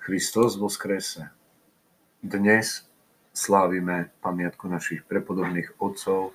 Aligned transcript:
Kristus 0.00 0.56
skrese. 0.56 1.28
Dnes 2.24 2.88
slávime 3.36 4.08
pamiatku 4.24 4.64
našich 4.64 5.04
prepodobných 5.04 5.76
otcov 5.76 6.32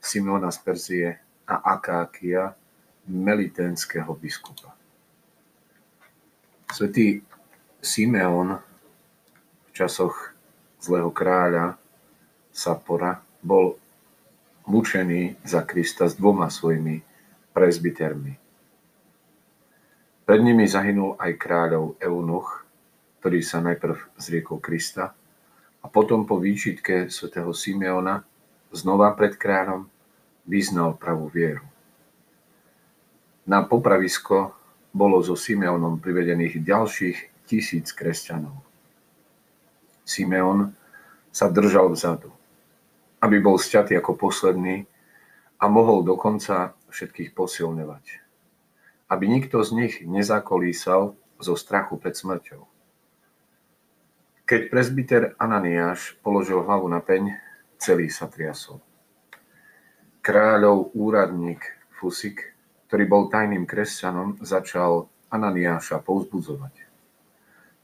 Simeona 0.00 0.48
z 0.48 0.58
Perzie 0.64 1.08
a 1.44 1.76
Akákia, 1.76 2.56
melitenského 3.12 4.16
biskupa. 4.16 4.72
Svetý 6.72 7.20
Simeon 7.84 8.56
v 9.68 9.70
časoch 9.76 10.32
zlého 10.80 11.12
kráľa 11.12 11.76
Sapora 12.48 13.20
bol 13.44 13.76
mučený 14.64 15.36
za 15.44 15.68
Krista 15.68 16.08
s 16.08 16.16
dvoma 16.16 16.48
svojimi 16.48 17.04
prezbitermi. 17.52 18.32
Pred 20.24 20.40
nimi 20.40 20.64
zahynul 20.64 21.20
aj 21.20 21.36
kráľov 21.36 22.00
Eunuch, 22.00 22.61
ktorý 23.22 23.38
sa 23.38 23.62
najprv 23.62 24.18
zriekol 24.18 24.58
Krista 24.58 25.14
a 25.78 25.86
potom 25.86 26.26
po 26.26 26.42
výčitke 26.42 27.06
svätého 27.06 27.54
Simeona 27.54 28.26
znova 28.74 29.14
pred 29.14 29.38
kráľom 29.38 29.86
vyznal 30.42 30.98
pravú 30.98 31.30
vieru. 31.30 31.62
Na 33.46 33.62
popravisko 33.62 34.58
bolo 34.90 35.22
so 35.22 35.38
Simeonom 35.38 36.02
privedených 36.02 36.66
ďalších 36.66 37.46
tisíc 37.46 37.94
kresťanov. 37.94 38.58
Simeon 40.02 40.74
sa 41.30 41.46
držal 41.46 41.94
vzadu, 41.94 42.34
aby 43.22 43.38
bol 43.38 43.54
sťatý 43.54 44.02
ako 44.02 44.18
posledný 44.18 44.82
a 45.62 45.70
mohol 45.70 46.02
dokonca 46.02 46.74
všetkých 46.90 47.38
posilňovať. 47.38 48.04
Aby 49.14 49.30
nikto 49.30 49.62
z 49.62 49.70
nich 49.78 49.94
nezakolísal 50.02 51.14
zo 51.38 51.54
strachu 51.54 52.02
pred 52.02 52.18
smrťou. 52.18 52.71
Keď 54.52 54.68
presbyter 54.68 55.22
Ananiáš 55.40 56.20
položil 56.20 56.60
hlavu 56.60 56.84
na 56.84 57.00
peň, 57.00 57.40
celý 57.80 58.12
sa 58.12 58.28
triasol. 58.28 58.84
Kráľov 60.20 60.92
úradník 60.92 61.64
Fusik, 61.96 62.52
ktorý 62.84 63.04
bol 63.08 63.22
tajným 63.32 63.64
kresťanom, 63.64 64.44
začal 64.44 65.08
Ananiáša 65.32 66.04
povzbudzovať. 66.04 66.84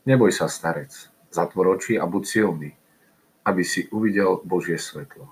Neboj 0.05 0.29
sa, 0.29 0.45
starec, 0.45 0.93
zatvor 1.33 1.81
oči 1.81 1.97
a 1.97 2.05
buď 2.05 2.23
silný, 2.29 2.77
aby 3.49 3.65
si 3.65 3.89
uvidel 3.89 4.45
Božie 4.45 4.77
svetlo. 4.77 5.25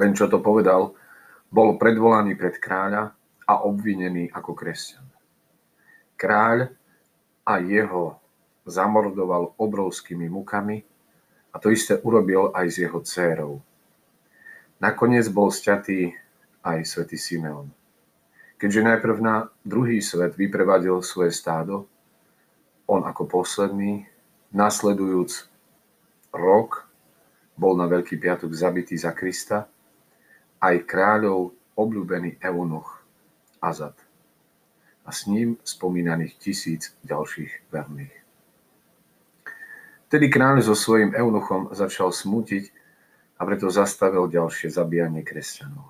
Len 0.00 0.16
čo 0.16 0.24
to 0.24 0.40
povedal, 0.40 0.96
bol 1.52 1.76
predvolaný 1.76 2.32
pred 2.40 2.56
kráľa 2.56 3.12
a 3.44 3.60
obvinený 3.60 4.32
ako 4.32 4.56
kresťan. 4.56 5.04
Kráľ 6.16 6.72
a 7.44 7.60
jeho 7.60 8.21
zamordoval 8.66 9.58
obrovskými 9.58 10.30
mukami 10.30 10.82
a 11.52 11.56
to 11.58 11.68
isté 11.68 11.98
urobil 12.00 12.54
aj 12.54 12.66
s 12.70 12.76
jeho 12.80 12.98
dcérou. 13.02 13.60
Nakoniec 14.82 15.30
bol 15.30 15.50
sťatý 15.50 16.14
aj 16.62 16.78
svätý 16.86 17.18
Simeon. 17.18 17.70
Keďže 18.58 18.86
najprv 18.86 19.16
na 19.18 19.50
druhý 19.66 19.98
svet 19.98 20.38
vyprevadil 20.38 21.02
svoje 21.02 21.34
stádo, 21.34 21.90
on 22.86 23.02
ako 23.02 23.26
posledný, 23.26 24.06
nasledujúc 24.54 25.50
rok, 26.34 26.86
bol 27.58 27.74
na 27.74 27.90
Veľký 27.90 28.18
piatok 28.18 28.54
zabitý 28.54 28.94
za 28.94 29.10
Krista, 29.14 29.66
aj 30.62 30.86
kráľov 30.86 31.54
obľúbený 31.74 32.38
Eunuch 32.38 33.02
Azad 33.58 33.98
a 35.02 35.10
s 35.10 35.26
ním 35.26 35.58
spomínaných 35.66 36.38
tisíc 36.38 36.94
ďalších 37.02 37.70
verných. 37.74 38.21
Vtedy 40.12 40.28
kráľ 40.28 40.60
so 40.60 40.76
svojím 40.76 41.16
eunuchom 41.16 41.72
začal 41.72 42.12
smútiť 42.12 42.68
a 43.40 43.48
preto 43.48 43.72
zastavil 43.72 44.28
ďalšie 44.28 44.68
zabíjanie 44.68 45.24
kresťanov. 45.24 45.88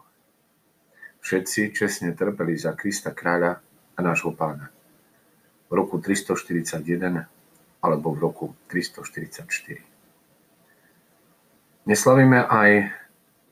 Všetci 1.26 1.74
čestne 1.74 2.14
trpeli 2.14 2.54
za 2.54 2.70
Krista 2.78 3.10
kráľa 3.10 3.58
a 3.98 3.98
nášho 3.98 4.30
pána. 4.30 4.70
V 5.66 5.74
roku 5.74 5.98
341 5.98 7.26
alebo 7.82 8.14
v 8.14 8.18
roku 8.22 8.54
344. 8.70 9.82
Neslavíme 11.90 12.46
aj 12.46 12.94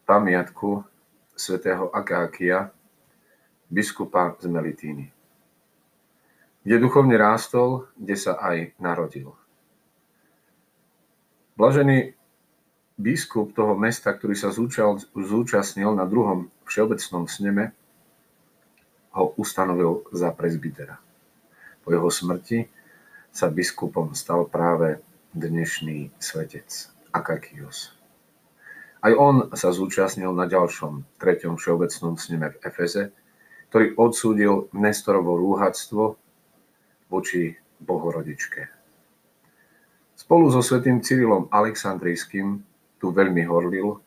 pamiatku 0.07 0.87
svätého 1.35 1.91
Agákia, 1.91 2.71
biskupa 3.67 4.39
z 4.39 4.47
Melitíny, 4.47 5.11
kde 6.63 6.77
duchovne 6.79 7.19
rástol, 7.19 7.91
kde 7.99 8.15
sa 8.15 8.39
aj 8.39 8.71
narodil. 8.79 9.35
Blažený 11.61 12.17
biskup 12.97 13.53
toho 13.53 13.77
mesta, 13.77 14.17
ktorý 14.17 14.33
sa 14.33 14.49
zúčastnil 15.13 15.93
na 15.93 16.09
druhom 16.09 16.49
všeobecnom 16.65 17.29
sneme, 17.29 17.77
ho 19.13 19.37
ustanovil 19.37 20.09
za 20.09 20.33
prezbitera. 20.33 20.97
Po 21.85 21.93
jeho 21.93 22.09
smrti 22.09 22.65
sa 23.29 23.53
biskupom 23.53 24.17
stal 24.17 24.49
práve 24.49 25.05
dnešný 25.37 26.17
svetec 26.17 26.89
Akakios. 27.13 27.93
Aj 29.05 29.13
on 29.13 29.53
sa 29.53 29.69
zúčastnil 29.69 30.33
na 30.33 30.49
ďalšom, 30.49 31.21
treťom 31.21 31.61
všeobecnom 31.61 32.17
sneme 32.17 32.57
v 32.57 32.61
Efeze, 32.65 33.13
ktorý 33.69 34.01
odsúdil 34.01 34.73
Nestorovo 34.73 35.37
rúhactvo 35.37 36.17
voči 37.13 37.53
Bohorodičke. 37.85 38.80
Spolu 40.31 40.47
so 40.47 40.63
svätým 40.63 41.03
Cyrilom 41.03 41.51
Aleksandrijským 41.51 42.63
tu 43.03 43.11
veľmi 43.11 43.51
horlil, 43.51 43.99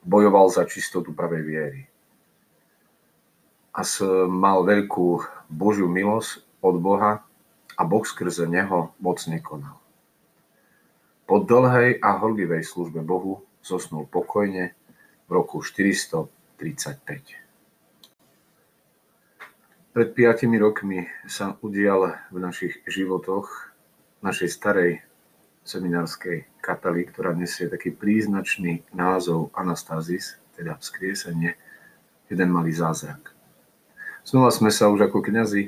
bojoval 0.00 0.48
za 0.48 0.64
čistotu 0.64 1.12
pravej 1.12 1.42
viery. 1.44 1.84
A 3.76 3.84
mal 4.24 4.64
veľkú 4.64 5.20
Božiu 5.52 5.84
milosť 5.84 6.48
od 6.64 6.80
Boha 6.80 7.20
a 7.76 7.82
Boh 7.84 8.08
skrze 8.08 8.48
neho 8.48 8.96
mocne 9.04 9.36
konal. 9.44 9.76
Po 11.28 11.44
dlhej 11.44 12.00
a 12.00 12.16
horlivej 12.16 12.64
službe 12.64 13.04
Bohu 13.04 13.44
zosnul 13.60 14.08
pokojne 14.08 14.72
v 15.28 15.30
roku 15.36 15.60
435. 15.60 16.56
Pred 19.92 20.08
piatimi 20.16 20.56
rokmi 20.56 21.04
sa 21.28 21.60
udial 21.60 22.16
v 22.32 22.36
našich 22.40 22.80
životoch, 22.88 23.76
našej 24.24 24.48
starej 24.48 25.04
seminárskej 25.68 26.48
kapely, 26.64 27.04
ktorá 27.12 27.36
nesie 27.36 27.68
taký 27.68 27.92
príznačný 27.92 28.88
názov 28.96 29.52
Anastázis, 29.52 30.40
teda 30.56 30.80
vzkriesenie, 30.80 31.54
jeden 32.32 32.48
malý 32.48 32.72
zázrak. 32.72 33.36
Znova 34.24 34.48
sme 34.48 34.72
sa 34.72 34.88
už 34.88 35.08
ako 35.12 35.20
kňazi 35.20 35.64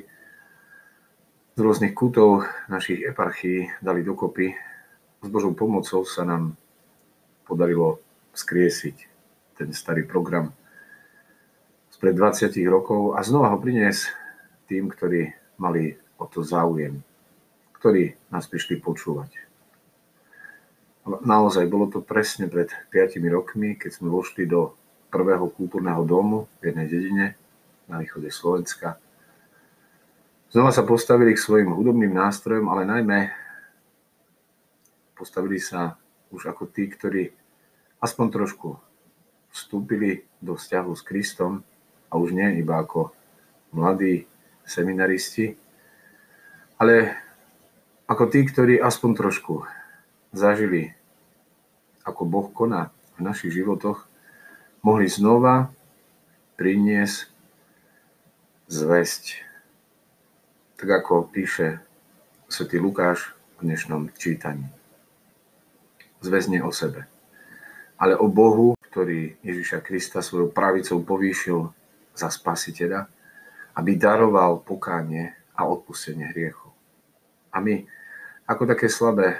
z 1.56 1.58
rôznych 1.60 1.92
kútov 1.92 2.48
našich 2.72 3.04
eparchií 3.04 3.68
dali 3.84 4.00
dokopy. 4.00 4.56
S 5.20 5.28
Božou 5.28 5.52
pomocou 5.52 6.08
sa 6.08 6.24
nám 6.24 6.56
podarilo 7.44 8.00
vzkriesiť 8.32 8.96
ten 9.60 9.68
starý 9.76 10.08
program 10.08 10.56
spred 11.92 12.16
20 12.16 12.48
rokov 12.64 13.12
a 13.12 13.20
znova 13.20 13.52
ho 13.52 13.60
priniesť 13.60 14.08
tým, 14.64 14.88
ktorí 14.88 15.36
mali 15.60 16.00
o 16.16 16.24
to 16.24 16.40
záujem, 16.40 17.04
ktorí 17.76 18.16
nás 18.32 18.48
prišli 18.48 18.80
počúvať. 18.80 19.49
Naozaj, 21.08 21.64
bolo 21.72 21.88
to 21.88 22.04
presne 22.04 22.44
pred 22.52 22.68
5 22.92 23.16
rokmi, 23.32 23.72
keď 23.72 23.90
sme 23.96 24.12
vošli 24.12 24.44
do 24.44 24.76
prvého 25.08 25.48
kultúrneho 25.48 26.04
domu 26.04 26.44
v 26.60 26.70
jednej 26.70 26.86
dedine 26.86 27.26
na 27.88 27.98
východe 28.04 28.28
Slovenska. 28.28 29.00
Znova 30.52 30.70
sa 30.70 30.84
postavili 30.84 31.32
k 31.32 31.40
svojim 31.40 31.72
hudobným 31.72 32.12
nástrojom, 32.12 32.68
ale 32.68 32.84
najmä 32.84 33.32
postavili 35.16 35.56
sa 35.56 35.96
už 36.30 36.52
ako 36.52 36.68
tí, 36.68 36.86
ktorí 36.86 37.32
aspoň 37.98 38.26
trošku 38.28 38.76
vstúpili 39.50 40.28
do 40.38 40.54
vzťahu 40.54 40.90
s 40.94 41.02
Kristom 41.02 41.64
a 42.12 42.20
už 42.20 42.36
nie 42.36 42.60
iba 42.60 42.78
ako 42.78 43.10
mladí 43.72 44.26
seminaristi, 44.68 45.56
ale 46.78 47.18
ako 48.06 48.26
tí, 48.30 48.42
ktorí 48.46 48.78
aspoň 48.78 49.10
trošku 49.16 49.62
zažili, 50.30 50.94
ako 52.06 52.22
Boh 52.26 52.48
koná 52.50 52.90
v 53.18 53.26
našich 53.26 53.54
životoch, 53.54 54.06
mohli 54.80 55.06
znova 55.10 55.68
priniesť 56.56 57.28
zväzť. 58.70 59.24
Tak 60.80 60.88
ako 61.04 61.28
píše 61.28 61.82
svätý 62.48 62.80
Lukáš 62.80 63.36
v 63.60 63.68
dnešnom 63.68 64.08
čítaní. 64.16 64.64
Zväzne 66.24 66.64
o 66.64 66.72
sebe. 66.72 67.04
Ale 68.00 68.16
o 68.16 68.30
Bohu, 68.30 68.72
ktorý 68.88 69.36
Ježiša 69.44 69.84
Krista 69.84 70.24
svojou 70.24 70.48
pravicou 70.48 71.04
povýšil 71.04 71.68
za 72.16 72.32
spasiteľa, 72.32 73.04
aby 73.76 73.96
daroval 74.00 74.64
pokánie 74.64 75.36
a 75.52 75.68
odpustenie 75.68 76.32
hriechov. 76.32 76.72
A 77.52 77.60
my 77.60 77.84
ako 78.48 78.64
také 78.66 78.88
slabé, 78.88 79.36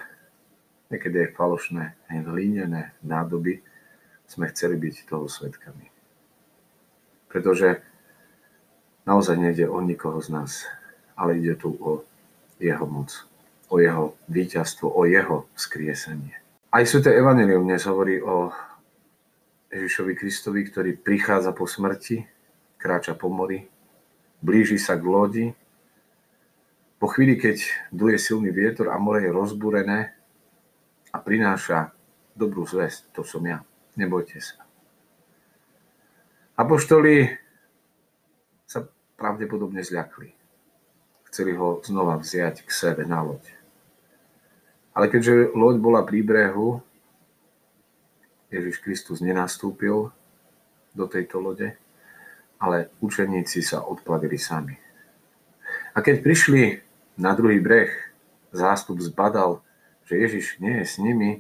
niekedy 0.91 1.31
aj 1.31 1.39
falošné, 1.39 1.85
aj 2.11 2.19
línené 2.35 2.93
nádoby, 3.07 3.63
sme 4.27 4.51
chceli 4.51 4.79
byť 4.79 5.11
toho 5.11 5.27
svetkami. 5.31 5.87
Pretože 7.31 7.83
naozaj 9.07 9.39
nejde 9.39 9.71
o 9.71 9.79
nikoho 9.83 10.19
z 10.19 10.35
nás, 10.35 10.67
ale 11.15 11.39
ide 11.39 11.55
tu 11.55 11.75
o 11.79 12.03
jeho 12.59 12.87
moc, 12.87 13.11
o 13.71 13.79
jeho 13.79 14.19
víťazstvo, 14.27 14.91
o 14.91 15.07
jeho 15.07 15.47
skriesenie. 15.55 16.35
Aj 16.71 16.87
Sveté 16.87 17.15
Evangelium 17.15 17.67
dnes 17.67 17.83
hovorí 17.87 18.23
o 18.23 18.55
Ježišovi 19.71 20.15
Kristovi, 20.15 20.67
ktorý 20.67 20.99
prichádza 20.99 21.51
po 21.55 21.67
smrti, 21.67 22.23
kráča 22.79 23.19
po 23.19 23.31
mori, 23.31 23.67
blíži 24.43 24.79
sa 24.79 24.95
k 24.99 25.03
lodi. 25.07 25.47
Po 27.03 27.11
chvíli, 27.11 27.35
keď 27.39 27.63
duje 27.91 28.19
silný 28.19 28.55
vietor 28.55 28.95
a 28.95 28.99
more 28.99 29.23
je 29.23 29.31
rozbúrené 29.35 30.20
a 31.11 31.17
prináša 31.19 31.91
dobrú 32.35 32.65
zväzť, 32.65 33.13
to 33.15 33.23
som 33.27 33.43
ja, 33.45 33.63
nebojte 33.99 34.39
sa. 34.39 34.63
Apoštoli 36.55 37.31
sa 38.69 38.85
pravdepodobne 39.17 39.81
zľakli. 39.81 40.31
Chceli 41.31 41.55
ho 41.55 41.81
znova 41.81 42.19
vziať 42.19 42.67
k 42.67 42.71
sebe 42.71 43.07
na 43.07 43.23
loď. 43.23 43.43
Ale 44.93 45.07
keďže 45.07 45.55
loď 45.55 45.77
bola 45.79 46.03
pri 46.03 46.21
brehu, 46.27 46.83
Ježiš 48.51 48.83
Kristus 48.83 49.23
nenastúpil 49.23 50.11
do 50.91 51.05
tejto 51.07 51.39
lode, 51.39 51.71
ale 52.59 52.91
učeníci 52.99 53.63
sa 53.63 53.87
odplavili 53.87 54.37
sami. 54.37 54.75
A 55.95 56.03
keď 56.03 56.21
prišli 56.21 56.83
na 57.17 57.33
druhý 57.33 57.63
breh, 57.63 57.95
zástup 58.51 58.99
zbadal, 58.99 59.63
že 60.11 60.19
Ježiš 60.19 60.59
nie 60.59 60.83
je 60.83 60.87
s 60.91 60.99
nimi, 60.99 61.39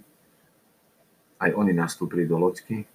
aj 1.43 1.51
oni 1.59 1.75
nastúpili 1.75 2.23
do 2.23 2.39
loďky 2.39 2.87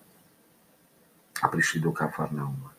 a 1.43 1.51
prišli 1.51 1.83
do 1.83 1.91
Kafarnauma. 1.91 2.71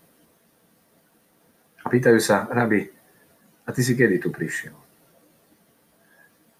A 1.84 1.86
pýtajú 1.92 2.16
sa, 2.16 2.48
rabi, 2.48 2.88
a 3.66 3.68
ty 3.68 3.84
si 3.84 3.92
kedy 3.92 4.16
tu 4.16 4.32
prišiel? 4.32 4.72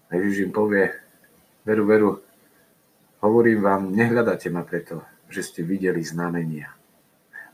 A 0.07 0.21
Ježiš 0.21 0.45
im 0.45 0.53
povie, 0.53 0.93
veru, 1.65 1.83
veru, 1.89 2.11
hovorím 3.25 3.65
vám, 3.65 3.89
nehľadáte 3.89 4.53
ma 4.53 4.61
preto, 4.61 5.01
že 5.33 5.41
ste 5.41 5.65
videli 5.65 6.05
znamenia, 6.05 6.69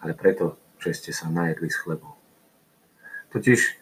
ale 0.04 0.12
preto, 0.12 0.60
že 0.84 0.92
ste 0.92 1.16
sa 1.16 1.32
najedli 1.32 1.72
s 1.72 1.80
chlebou. 1.80 2.20
Totiž 3.32 3.80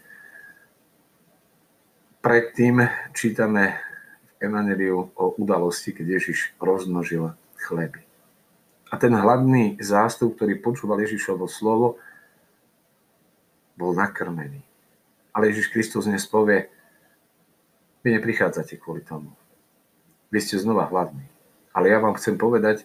predtým 2.22 2.86
čítame 3.18 3.91
v 4.42 4.50
Evangeliu 4.50 5.14
o 5.14 5.38
udalosti, 5.38 5.94
keď 5.94 6.18
Ježiš 6.18 6.58
rozmnožil 6.58 7.38
chleby. 7.62 8.02
A 8.90 8.98
ten 8.98 9.14
hladný 9.14 9.78
zástup, 9.78 10.34
ktorý 10.36 10.58
počúval 10.58 10.98
Ježišovo 11.06 11.46
slovo, 11.46 12.02
bol 13.78 13.94
nakrmený. 13.94 14.66
Ale 15.32 15.54
Ježiš 15.54 15.70
Kristus 15.70 16.10
dnes 16.10 16.26
povie, 16.26 16.68
vy 18.02 18.18
neprichádzate 18.18 18.82
kvôli 18.82 19.06
tomu. 19.06 19.30
Vy 20.34 20.42
ste 20.42 20.58
znova 20.58 20.90
hladní. 20.90 21.24
Ale 21.72 21.94
ja 21.94 22.02
vám 22.02 22.18
chcem 22.18 22.36
povedať, 22.36 22.84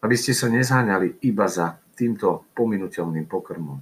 aby 0.00 0.14
ste 0.14 0.32
sa 0.32 0.46
nezháňali 0.48 1.20
iba 1.26 1.50
za 1.50 1.82
týmto 1.98 2.48
pominuteľným 2.56 3.28
pokrmom, 3.28 3.78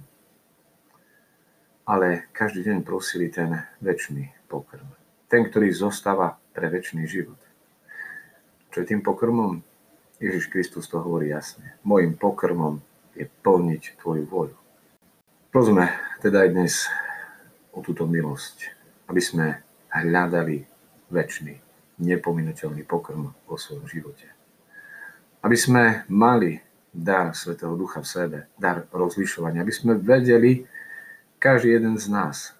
ale 1.87 2.27
každý 2.35 2.67
deň 2.67 2.83
prosili 2.83 3.31
ten 3.31 3.55
väčší 3.79 4.27
pokrm. 4.51 5.00
Ten, 5.31 5.47
ktorý 5.47 5.71
zostáva 5.71 6.35
pre 6.51 6.67
väčší 6.67 7.07
život. 7.07 7.39
Čo 8.67 8.83
je 8.83 8.89
tým 8.91 8.99
pokrmom? 8.99 9.63
Ježiš 10.19 10.51
Kristus 10.51 10.91
to 10.91 10.99
hovorí 10.99 11.31
jasne. 11.31 11.79
Mojím 11.87 12.19
pokrmom 12.19 12.83
je 13.15 13.31
plniť 13.31 13.95
tvoju 14.03 14.27
voľu. 14.27 14.59
Prosme 15.55 15.87
teda 16.19 16.43
aj 16.43 16.49
dnes 16.51 16.73
o 17.71 17.79
túto 17.79 18.03
milosť, 18.03 18.75
aby 19.07 19.23
sme 19.23 19.63
hľadali 19.87 20.67
väčší, 21.07 21.55
nepominuteľný 22.03 22.83
pokrm 22.83 23.31
vo 23.31 23.55
svojom 23.55 23.87
živote. 23.87 24.27
Aby 25.47 25.55
sme 25.55 25.83
mali 26.11 26.59
dar 26.91 27.31
Svetého 27.31 27.75
Ducha 27.79 28.03
v 28.03 28.11
sebe, 28.11 28.39
dar 28.59 28.83
rozlišovania, 28.91 29.63
aby 29.63 29.71
sme 29.71 29.95
vedeli, 29.95 30.67
každý 31.39 31.79
jeden 31.79 31.95
z 31.95 32.11
nás, 32.11 32.51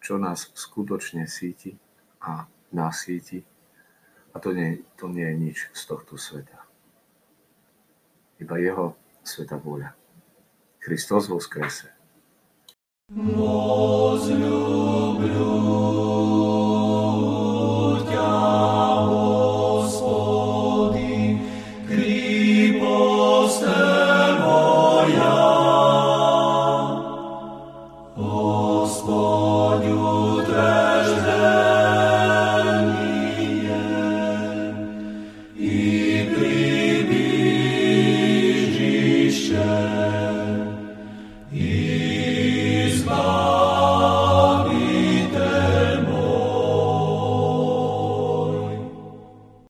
čo 0.00 0.16
nás 0.16 0.48
skutočne 0.56 1.28
síti 1.28 1.76
a 2.24 2.48
nasíti. 2.72 3.44
A 4.32 4.38
to 4.40 4.52
nie, 4.56 4.82
to 4.96 5.08
nie 5.12 5.26
je 5.26 5.36
nič 5.36 5.58
z 5.74 5.82
tohto 5.86 6.16
sveta. 6.16 6.64
Iba 8.40 8.56
jeho 8.56 8.96
sveta 9.20 9.60
vôľa. 9.60 9.92
Kristus 10.80 11.28
vo 11.28 11.36
skrese. 11.36 11.92
Возлюблю. 13.10 14.50